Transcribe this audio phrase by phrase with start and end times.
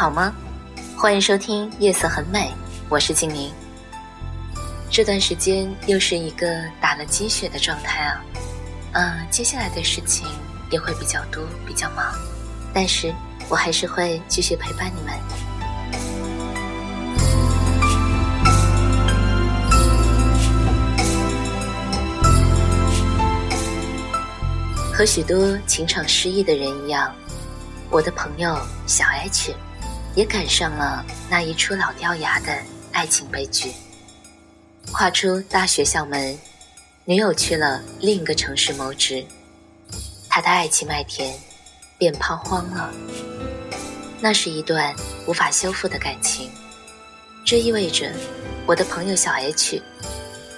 [0.00, 0.32] 好吗？
[0.96, 2.48] 欢迎收听《夜色很美》，
[2.88, 3.52] 我是静宁。
[4.90, 8.24] 这段时间又是一个打了鸡血的状态啊，
[8.92, 10.26] 嗯，接下来的事情
[10.70, 12.14] 也会比较多，比较忙，
[12.72, 13.14] 但是
[13.50, 15.14] 我还是会继续陪伴你们。
[24.94, 27.14] 和许多情场失意的人一样。
[27.92, 29.52] 我的朋友小 H，
[30.14, 32.56] 也赶上了那一出老掉牙的
[32.92, 33.72] 爱情悲剧。
[34.92, 36.36] 跨出大学校门，
[37.04, 39.24] 女友去了另一个城市谋职，
[40.28, 41.32] 他的爱情麦田
[41.96, 42.92] 便抛荒了。
[44.20, 44.94] 那是一段
[45.26, 46.50] 无法修复的感情，
[47.44, 48.12] 这意味着
[48.66, 49.80] 我的朋友小 H，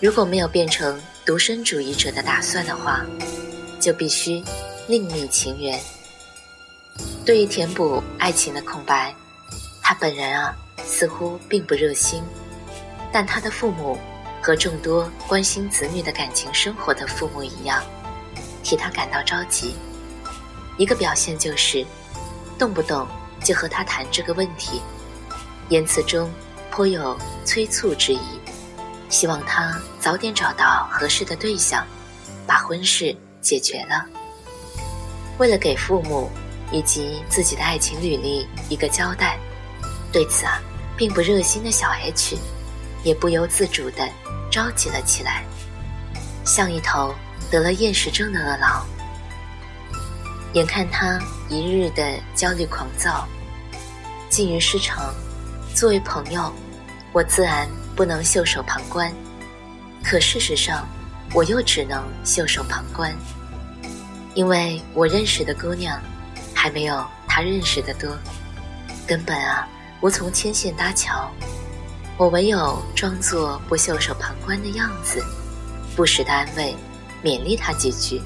[0.00, 3.04] 如果没有变成独身主义者的打算的话，
[3.80, 4.44] 就必须
[4.86, 5.80] 另觅情缘。
[7.24, 9.14] 对于填补爱情的空白，
[9.88, 12.22] 他本人啊似乎并不热心，
[13.10, 13.98] 但他的父母
[14.42, 17.82] 和众多关心子女的感情生活的父母一样，
[18.62, 19.74] 替他感到着急。
[20.76, 21.86] 一个表现就是，
[22.58, 23.08] 动不动
[23.42, 24.82] 就和他谈这个问题，
[25.70, 26.30] 言辞中
[26.70, 28.20] 颇有催促之意，
[29.08, 31.82] 希望他早点找到合适的对象，
[32.46, 34.04] 把婚事解决了。
[35.38, 36.30] 为了给父母。
[36.70, 39.38] 以及自己的爱情履历一个交代，
[40.18, 40.60] 对此啊，
[40.96, 42.36] 并不热心的小 H，
[43.04, 44.04] 也不由自主地
[44.50, 45.44] 着急了起来，
[46.44, 47.14] 像一头
[47.52, 48.84] 得了厌食症的饿狼。
[50.54, 53.28] 眼看他一日的焦虑狂躁，
[54.28, 55.14] 近于失常，
[55.72, 56.52] 作为朋友，
[57.12, 59.14] 我自然不能袖手旁观。
[60.02, 60.84] 可事实上，
[61.32, 63.16] 我又只能袖手旁观，
[64.34, 65.96] 因为我认识的姑娘。
[66.52, 68.18] 还没有他认识的多，
[69.06, 69.68] 根本啊
[70.00, 71.28] 无从牵线搭桥，
[72.16, 75.20] 我唯有装作不袖手旁观的样子，
[75.96, 76.72] 不时的安慰、
[77.20, 78.22] 勉励他几句，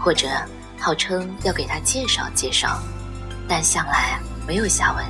[0.00, 0.28] 或者
[0.76, 2.82] 号称要给他介绍介绍，
[3.48, 5.04] 但向来没有下文。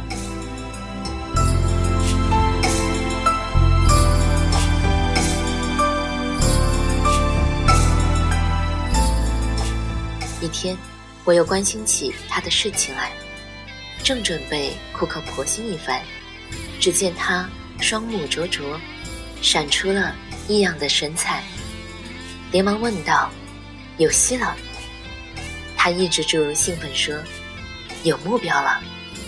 [10.43, 10.76] 一天。
[11.26, 13.10] 我又关心起他的事情来，
[14.04, 16.03] 正准备苦口婆心一番，
[16.78, 17.48] 只见他
[17.81, 18.78] 双目灼灼，
[19.41, 20.15] 闪出了
[20.47, 21.42] 异样的神采，
[22.53, 23.31] 连忙问道
[23.97, 24.54] ：“有戏了？”
[25.75, 27.16] 他抑制住兴奋说
[28.04, 28.78] ：“有目标了，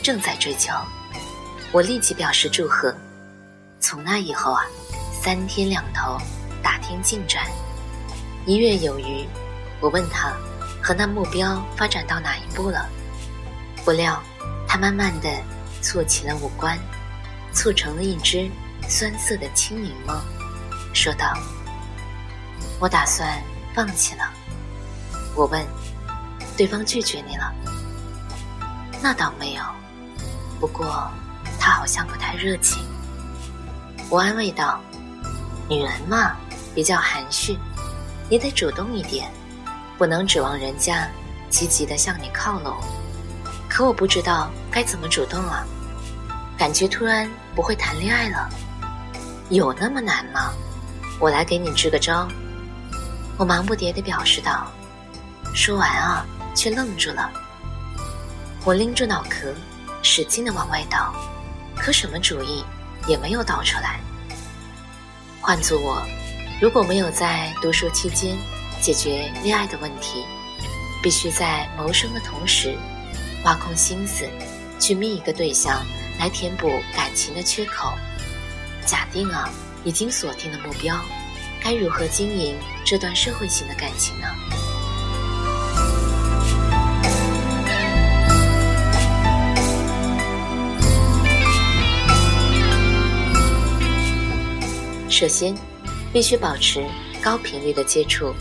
[0.03, 0.75] 正在追求。”
[1.73, 2.95] 我立即表示祝贺。
[3.81, 4.67] 从那以后啊，
[5.23, 6.19] 三天两头
[6.63, 7.47] 打听进展，
[8.45, 9.27] 一月有余，
[9.81, 10.37] 我问他。
[10.83, 12.87] 和那目标发展到哪一步了？
[13.85, 14.23] 不料，
[14.77, 15.29] 慢慢的
[15.83, 16.79] 蹙起了五官，
[17.55, 18.51] 蹙成了一只
[18.89, 20.19] 酸涩的青柠檬，
[20.95, 21.37] 说道
[22.81, 23.43] ：“我打算
[23.75, 24.33] 放弃了。”
[25.35, 25.65] 我问
[26.57, 27.53] ：“对方拒绝你了？”
[29.03, 29.63] 那倒没有，
[30.59, 31.11] 不过
[31.59, 32.83] 他好像不太热情。
[34.09, 34.81] 我安慰道
[35.69, 36.37] ：“女人嘛，
[36.75, 37.59] 比较含蓄，
[38.29, 39.31] 你得主动一点。”
[39.99, 41.09] 不能指望人家
[41.49, 42.77] 积极的向你靠拢，
[43.77, 45.63] 可我不知道该怎么主动啊！
[46.57, 48.49] 感觉突然不会谈恋爱了，
[49.51, 50.51] 有那么难吗？
[51.21, 52.27] 我来给你支个招。
[53.37, 54.73] 我忙不迭地表示道。
[55.55, 56.25] 说完啊，
[56.55, 57.31] 却愣住了。
[58.65, 59.53] 我拎住脑壳，
[60.03, 61.15] 使劲地往外倒，
[61.77, 62.65] 可什么主意
[63.07, 64.01] 也没有倒出来。
[65.39, 66.03] 换做我，
[66.63, 68.39] 如果没有在读书期间。
[68.81, 70.25] 解决恋爱的问题，
[71.03, 72.75] 必须在谋生的同时，
[73.47, 74.29] 挖空心思
[74.79, 75.87] 去觅一个对象
[76.19, 77.93] 来填补感情的缺口。
[78.85, 79.49] 假定啊
[79.85, 81.01] 已经锁定了目标
[81.63, 84.27] 该如何经营这段社会性的感情呢？
[95.09, 95.55] 首先
[96.13, 96.85] 必须保持
[97.23, 98.35] 高频率的接触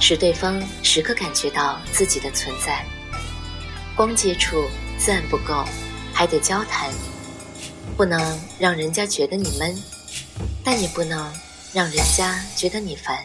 [0.00, 2.84] 使对方时刻感觉到自己的存在。
[3.96, 4.64] 光接触
[4.98, 5.64] 自然不够，
[6.12, 6.90] 还得交谈，
[7.96, 8.18] 不能
[8.58, 9.74] 让人家觉得你闷，
[10.64, 11.18] 但也不能
[11.74, 13.18] 让人家觉得你烦。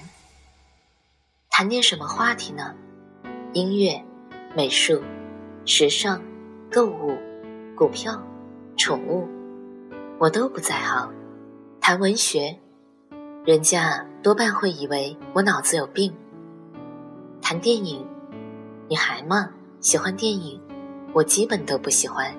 [1.50, 2.76] 谈点什么话题呢？
[3.54, 4.04] 音乐、
[4.54, 5.02] 美术、
[5.66, 6.22] 时尚、
[6.70, 7.18] 购物、
[7.74, 8.22] 股票、
[8.76, 9.30] 宠物，
[10.20, 11.14] 我都不在行。
[11.80, 12.60] 谈文学，
[13.46, 16.14] 人家多半会以为我脑子有病。
[17.42, 18.06] 谈电影，
[18.90, 19.52] 你还吗？
[19.86, 20.60] 喜欢电影，
[21.14, 22.34] 我基本都不喜欢。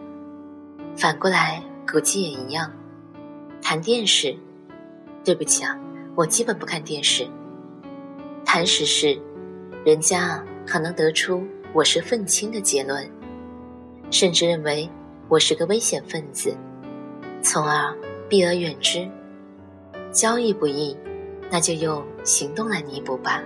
[0.96, 2.72] 反过来估计也一样。
[3.62, 4.36] 谈电视，
[5.24, 5.78] 对不起啊，
[6.16, 7.24] 我基本不看电视。
[8.44, 9.16] 谈时事，
[9.84, 10.44] 人家。
[10.66, 13.08] 可能得出我是愤青的结论，
[14.10, 14.90] 甚至认为
[15.28, 16.52] 我是个危险分子，
[17.40, 17.96] 从而
[18.28, 19.08] 避而远之。
[20.10, 20.96] 交易不易，
[21.48, 23.40] 那就用行动来弥补吧。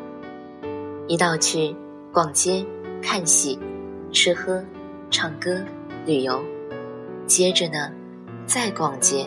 [1.08, 1.76] 一道去
[2.11, 2.64] 逛街、
[3.03, 3.58] 看戏、
[4.12, 4.64] 吃喝、
[5.10, 5.64] 唱歌、
[6.04, 6.42] 旅游，
[7.26, 7.92] 接着呢，
[8.44, 9.26] 再逛街、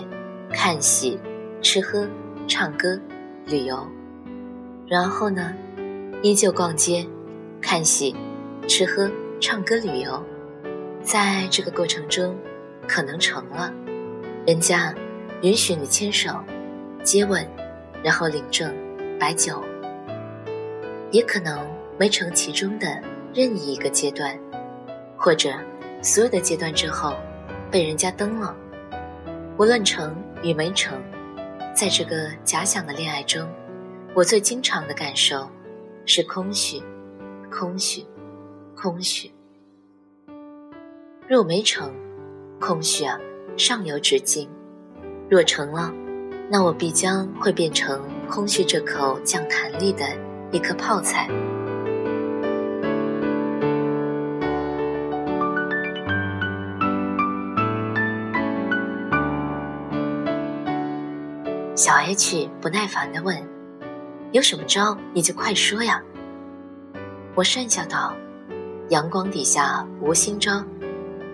[0.52, 1.18] 看戏、
[1.62, 2.08] 吃喝、
[2.48, 3.00] 唱歌、
[3.46, 3.88] 旅游，
[4.88, 5.54] 然后呢，
[6.22, 7.06] 依旧逛街。
[7.62, 8.14] 看戏、
[8.68, 9.10] 吃喝、
[9.40, 10.22] 唱歌、旅游，
[11.02, 12.36] 在这个过程中，
[12.86, 13.74] 可能成了，
[14.46, 14.94] 人家
[15.44, 16.30] 允许你牵手、
[17.04, 17.48] 接吻，
[18.04, 18.70] 然后领证、
[19.18, 19.64] 摆酒；
[21.10, 21.66] 也可能
[21.98, 23.02] 没成其中的
[23.34, 24.38] 任意一个阶段，
[25.24, 25.54] 或者
[26.02, 27.16] 所有的阶段之后，
[27.72, 28.54] 被人家蹬了。
[29.58, 31.02] 无论成与没成，
[31.74, 33.48] 在这个假想的恋爱中，
[34.14, 35.50] 我最经常的感受
[36.06, 36.84] 是空虚。
[37.50, 38.06] 空虚，
[38.76, 39.32] 空虚。
[41.26, 41.90] 若没成，
[42.60, 43.18] 空虚啊，
[43.56, 44.50] 尚有止境；
[45.30, 45.94] 若成了，
[46.50, 50.04] 那我必将会变成空虚这口讲弹力的
[50.52, 51.30] 一颗泡菜。
[61.84, 63.38] 小 H 不耐烦的问
[64.32, 66.02] ：“有什么招，你就快说呀！”
[67.36, 68.16] 我讪笑道
[68.88, 70.64] ：“阳光底下无新招，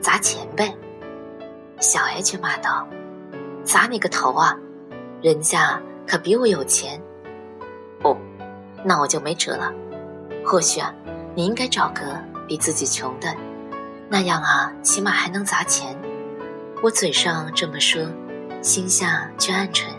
[0.01, 0.75] 砸钱呗。”
[1.79, 2.87] 小 H 骂道
[3.63, 4.57] ：“砸你个头啊！
[5.21, 6.99] 人家可比我有钱。”
[8.01, 8.17] 哦，
[8.83, 9.71] 那我就没辙了。
[10.43, 10.91] 或许啊，
[11.35, 13.31] 你应该找个比自己穷的，
[14.09, 15.95] 那样啊，起码还能砸钱。
[16.81, 18.01] 我嘴上这么说，
[18.63, 19.93] 心下却暗沉。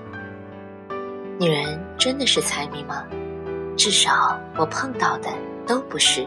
[1.40, 3.02] 女人真的是财迷吗？
[3.74, 5.30] 至少我碰到的。
[5.66, 6.26] 都不是，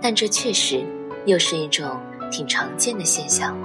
[0.00, 0.84] 但这确实
[1.24, 1.98] 又是一种
[2.30, 3.56] 挺常见的现象。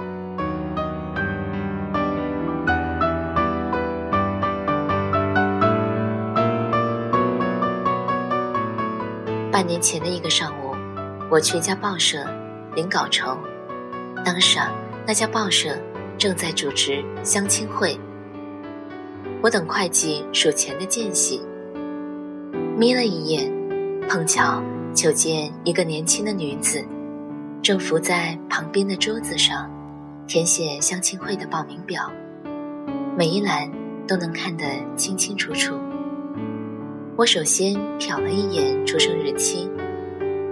[9.52, 10.74] 半年前的一个上午，
[11.30, 12.24] 我去一家报社
[12.74, 13.36] 领稿酬，
[14.24, 14.72] 当时啊，
[15.06, 15.76] 那家报社
[16.16, 18.00] 正在主持相亲会，
[19.42, 21.40] 我等会计数钱的间隙，
[22.76, 23.52] 眯了一眼，
[24.08, 24.62] 碰巧。
[24.94, 26.84] 就见一个年轻的女子，
[27.62, 29.70] 正伏在旁边的桌子上，
[30.26, 32.10] 填写相亲会的报名表，
[33.16, 33.70] 每一栏
[34.08, 34.64] 都能看得
[34.96, 35.76] 清清楚楚。
[37.14, 39.70] 我首先瞟了一眼出生日期，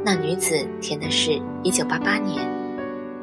[0.05, 2.47] 那女子填的是一九八八年，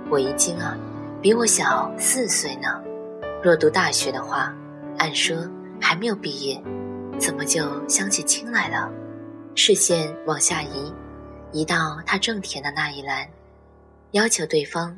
[0.10, 0.76] 我一惊啊，
[1.22, 2.68] 比我小四岁呢。
[3.42, 4.54] 若读大学的话，
[4.98, 5.36] 按说
[5.82, 6.62] 还没有毕业，
[7.18, 8.92] 怎么就相起亲来了？
[9.56, 10.94] 视线往下移。
[11.56, 13.28] 移到他正填的那一栏，
[14.10, 14.98] 要求对方，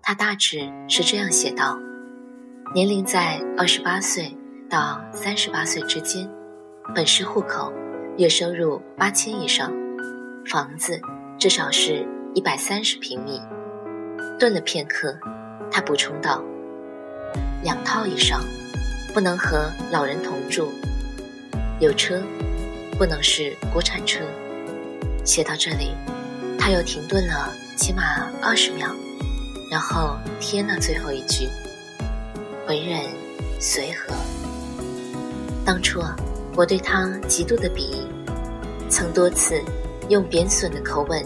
[0.00, 1.78] 他大致是这样写道：
[2.74, 4.34] 年龄在二十八岁
[4.70, 6.26] 到三十八岁之间，
[6.94, 7.70] 本市户口，
[8.16, 9.70] 月收入八千以上，
[10.46, 10.98] 房子
[11.38, 13.38] 至少是一百三十平米。
[14.38, 15.18] 顿了片刻，
[15.70, 16.42] 他补充道：
[17.62, 18.40] 两套以上，
[19.12, 20.72] 不能和老人同住，
[21.80, 22.22] 有车，
[22.96, 24.20] 不能是国产车。
[25.24, 25.90] 写到这里，
[26.58, 28.88] 他又停顿了起码二十秒，
[29.70, 31.48] 然后添了最后一句
[32.68, 33.00] ：“为人
[33.58, 34.14] 随和。”
[35.66, 36.16] 当初啊，
[36.54, 38.06] 我对他极度的鄙夷，
[38.88, 39.60] 曾多次
[40.08, 41.24] 用贬损的口吻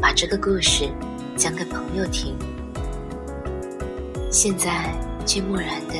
[0.00, 0.88] 把这个故事
[1.36, 2.36] 讲给朋友听，
[4.30, 4.92] 现在
[5.24, 5.94] 却漠然的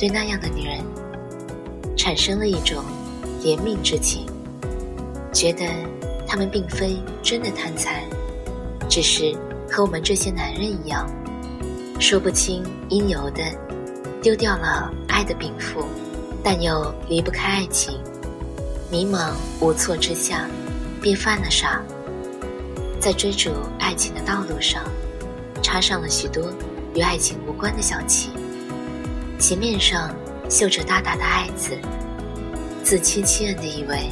[0.00, 0.82] 对那样的女人
[1.94, 2.82] 产生了一种
[3.42, 4.26] 怜悯之情，
[5.32, 5.64] 觉得。
[6.32, 8.04] 他们并非真的贪财，
[8.88, 9.36] 只是
[9.68, 11.04] 和我们这些男人一样，
[11.98, 13.42] 说不清因由的
[14.22, 15.84] 丢掉了爱的禀赋，
[16.40, 17.98] 但又离不开爱情，
[18.92, 20.48] 迷茫无措之下，
[21.02, 21.82] 便犯了傻，
[23.00, 24.84] 在追逐爱情的道路上，
[25.60, 26.44] 插上了许多
[26.94, 28.30] 与爱情无关的小旗，
[29.40, 30.14] 鞋面上
[30.50, 31.78] 绣着大大的“爱”字，
[32.84, 34.10] 自欺欺人的以为，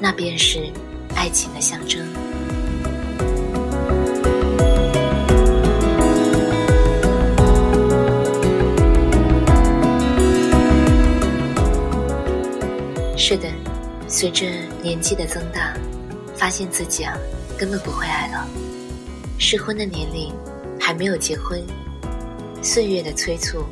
[0.00, 0.72] 那便是
[1.14, 2.02] 爱情的象征。
[13.18, 13.50] 是的，
[14.08, 14.46] 随着
[14.82, 15.74] 年纪的增大，
[16.34, 17.14] 发现自己啊
[17.58, 18.48] 根本不会爱了。
[19.36, 20.32] 适婚的年龄
[20.80, 21.62] 还没有结婚，
[22.62, 23.62] 岁月的催促，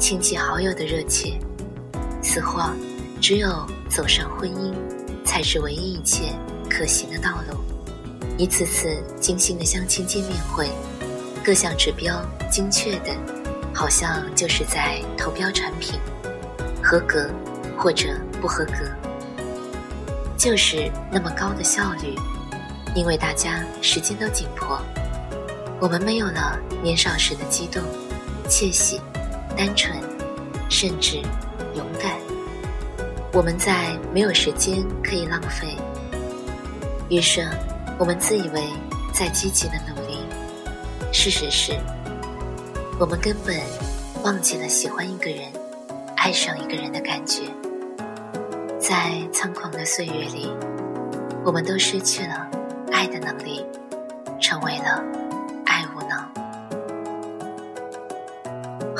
[0.00, 1.38] 亲戚好友的热切，
[2.22, 2.58] 似乎
[3.20, 4.74] 只有走上婚姻，
[5.26, 6.32] 才是唯一一切
[6.70, 7.58] 可行的道路。
[8.38, 10.70] 一次次精心的相亲见面会，
[11.44, 12.18] 各项指标
[12.50, 13.14] 精确的，
[13.74, 16.00] 好像就是在投标产品，
[16.82, 17.28] 合格
[17.76, 18.08] 或者。
[18.40, 18.72] 不合格，
[20.34, 22.14] 就是那么高的效率，
[22.94, 24.80] 因为大家时间都紧迫，
[25.78, 27.82] 我们没有了年少时的激动、
[28.48, 28.98] 窃喜、
[29.56, 29.94] 单纯，
[30.68, 31.16] 甚至
[31.74, 32.12] 勇敢。
[33.32, 35.76] 我们在没有时间可以浪费，
[37.08, 37.46] 于是
[37.98, 38.64] 我们自以为
[39.12, 40.18] 在积极的努力，
[41.12, 41.72] 事实是，
[42.98, 43.56] 我们根本
[44.24, 45.44] 忘记了喜欢一个人、
[46.16, 47.42] 爱上一个人的感觉。
[48.80, 50.50] 在仓狂的岁月里，
[51.44, 52.50] 我们都失去了
[52.90, 53.64] 爱的能力，
[54.40, 55.04] 成为了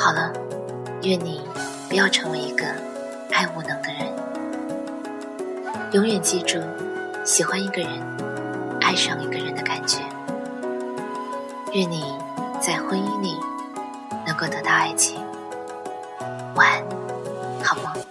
[0.03, 0.33] 好了，
[1.03, 1.41] 愿你
[1.87, 2.65] 不要成为一个
[3.31, 4.11] 爱无能的人。
[5.91, 6.59] 永远记住，
[7.23, 7.91] 喜欢一个人、
[8.81, 9.99] 爱上一个人的感觉。
[11.73, 12.03] 愿你
[12.59, 13.37] 在婚姻里
[14.25, 15.23] 能够得到爱情。
[16.55, 16.83] 晚安，
[17.63, 18.10] 好梦。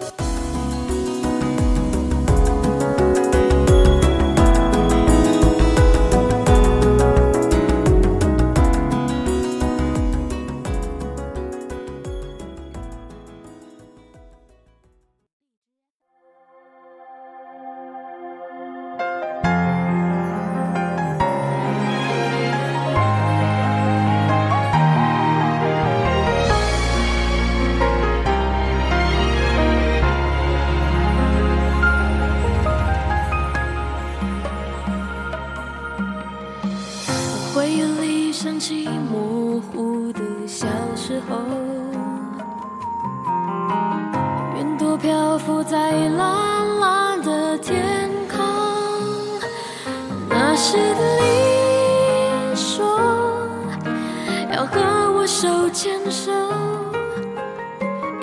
[56.11, 56.33] 手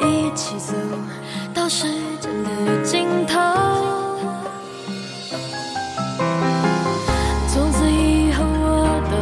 [0.02, 0.74] 一起走
[1.54, 1.88] 到时
[2.20, 3.40] 间的尽头
[7.48, 9.16] 从此以后我都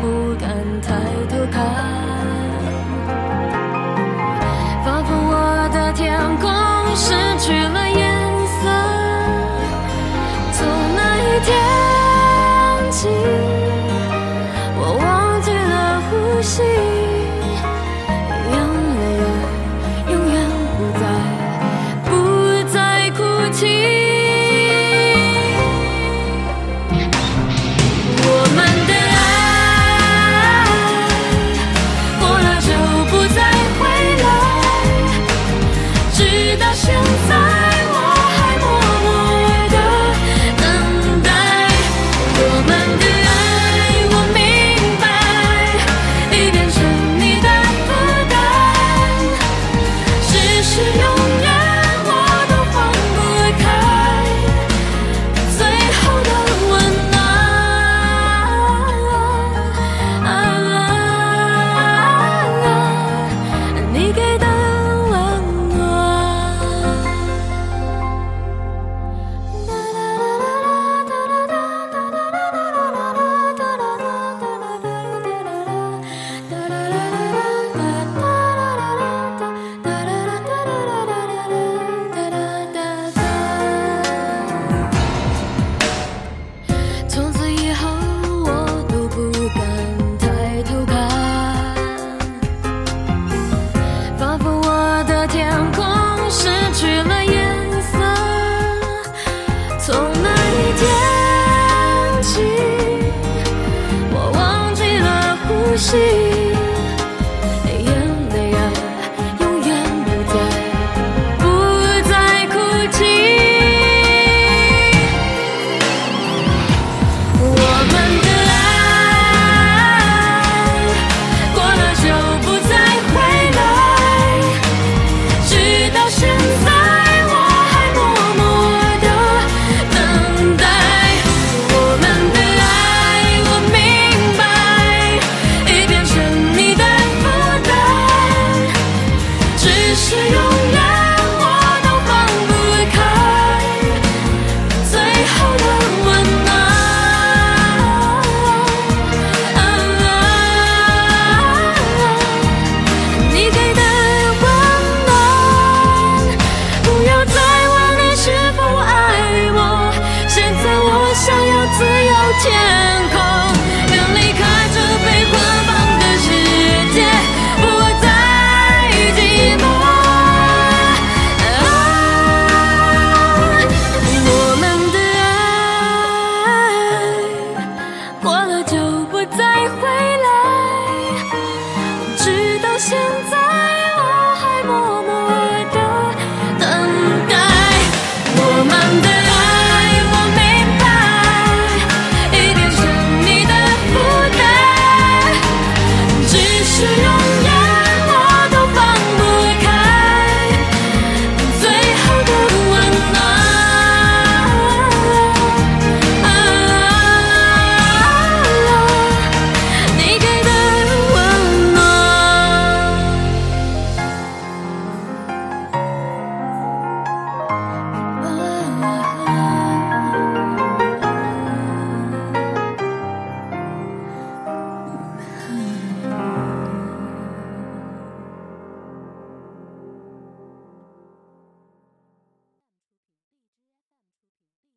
[0.00, 0.48] 不敢
[0.80, 0.94] 抬
[1.28, 1.56] 头看
[4.84, 6.48] 仿佛我的天空
[6.94, 8.70] 失去了颜色
[10.52, 11.83] 从那一天